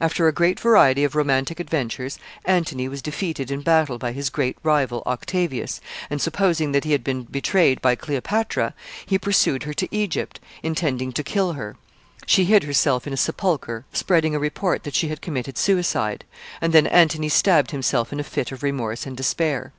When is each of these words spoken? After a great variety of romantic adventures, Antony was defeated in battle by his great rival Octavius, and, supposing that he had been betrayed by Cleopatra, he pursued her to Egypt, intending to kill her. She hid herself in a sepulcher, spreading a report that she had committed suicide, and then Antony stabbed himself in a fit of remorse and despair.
After 0.00 0.26
a 0.26 0.32
great 0.32 0.58
variety 0.58 1.04
of 1.04 1.14
romantic 1.14 1.60
adventures, 1.60 2.18
Antony 2.44 2.88
was 2.88 3.00
defeated 3.00 3.52
in 3.52 3.60
battle 3.62 3.98
by 3.98 4.10
his 4.10 4.28
great 4.28 4.56
rival 4.64 5.00
Octavius, 5.06 5.80
and, 6.10 6.20
supposing 6.20 6.72
that 6.72 6.82
he 6.82 6.90
had 6.90 7.04
been 7.04 7.22
betrayed 7.22 7.80
by 7.80 7.94
Cleopatra, 7.94 8.74
he 9.06 9.16
pursued 9.16 9.62
her 9.62 9.74
to 9.74 9.86
Egypt, 9.94 10.40
intending 10.64 11.12
to 11.12 11.22
kill 11.22 11.52
her. 11.52 11.76
She 12.26 12.46
hid 12.46 12.64
herself 12.64 13.06
in 13.06 13.12
a 13.12 13.16
sepulcher, 13.16 13.84
spreading 13.92 14.34
a 14.34 14.40
report 14.40 14.82
that 14.82 14.96
she 14.96 15.06
had 15.06 15.22
committed 15.22 15.56
suicide, 15.56 16.24
and 16.60 16.72
then 16.72 16.88
Antony 16.88 17.28
stabbed 17.28 17.70
himself 17.70 18.12
in 18.12 18.18
a 18.18 18.24
fit 18.24 18.50
of 18.50 18.64
remorse 18.64 19.06
and 19.06 19.16
despair. 19.16 19.72